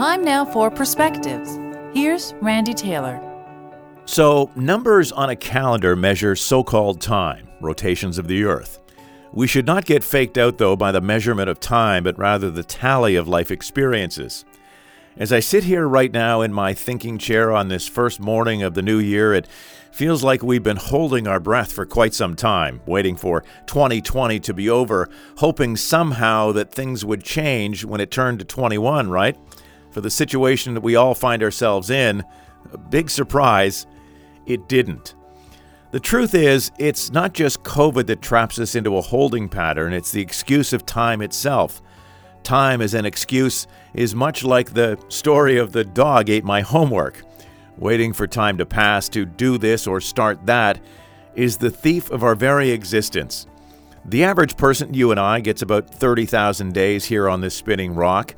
[0.00, 1.58] Time now for perspectives.
[1.92, 3.20] Here's Randy Taylor.
[4.06, 8.78] So, numbers on a calendar measure so called time, rotations of the Earth.
[9.34, 12.62] We should not get faked out, though, by the measurement of time, but rather the
[12.62, 14.46] tally of life experiences.
[15.18, 18.72] As I sit here right now in my thinking chair on this first morning of
[18.72, 19.46] the new year, it
[19.92, 24.54] feels like we've been holding our breath for quite some time, waiting for 2020 to
[24.54, 29.36] be over, hoping somehow that things would change when it turned to 21, right?
[29.90, 32.24] For the situation that we all find ourselves in,
[32.72, 33.86] a big surprise,
[34.46, 35.14] it didn't.
[35.90, 40.12] The truth is, it's not just COVID that traps us into a holding pattern, it's
[40.12, 41.82] the excuse of time itself.
[42.44, 47.22] Time as an excuse is much like the story of the dog ate my homework.
[47.76, 50.80] Waiting for time to pass to do this or start that
[51.34, 53.46] is the thief of our very existence.
[54.04, 58.34] The average person, you and I, gets about 30,000 days here on this spinning rock.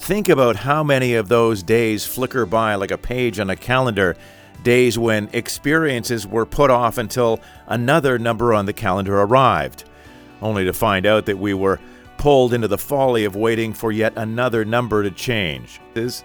[0.00, 4.16] Think about how many of those days flicker by like a page on a calendar,
[4.62, 9.84] days when experiences were put off until another number on the calendar arrived,
[10.40, 11.78] only to find out that we were
[12.16, 15.80] pulled into the folly of waiting for yet another number to change.
[15.94, 16.24] Is,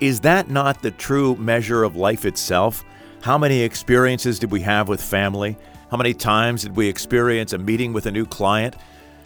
[0.00, 2.82] is that not the true measure of life itself?
[3.20, 5.58] How many experiences did we have with family?
[5.90, 8.76] How many times did we experience a meeting with a new client?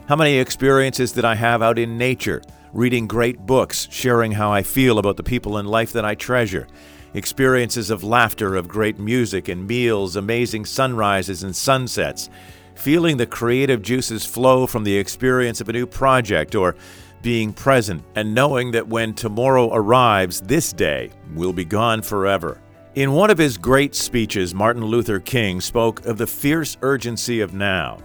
[0.09, 4.63] How many experiences did I have out in nature, reading great books, sharing how I
[4.63, 6.67] feel about the people in life that I treasure?
[7.15, 12.31] Experiences of laughter, of great music and meals, amazing sunrises and sunsets
[12.75, 16.75] feeling the creative juices flow from the experience of a new project or
[17.23, 22.61] being present and knowing that when tomorrow arrives, this day will be gone forever.
[22.95, 27.55] In one of his great speeches, Martin Luther King spoke of the fierce urgency of
[27.55, 27.99] now.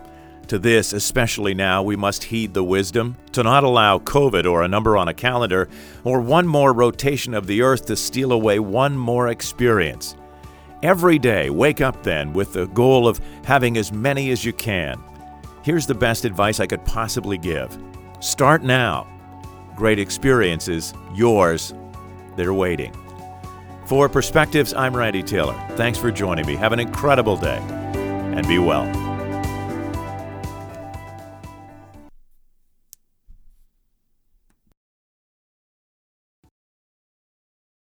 [0.47, 4.67] To this, especially now, we must heed the wisdom to not allow COVID or a
[4.67, 5.67] number on a calendar
[6.05, 10.15] or one more rotation of the earth to steal away one more experience.
[10.81, 15.03] Every day, wake up then with the goal of having as many as you can.
[15.63, 17.77] Here's the best advice I could possibly give
[18.21, 19.05] start now.
[19.75, 21.73] Great experiences, yours,
[22.37, 22.93] they're waiting.
[23.86, 25.61] For Perspectives, I'm Randy Taylor.
[25.71, 26.55] Thanks for joining me.
[26.55, 29.06] Have an incredible day and be well.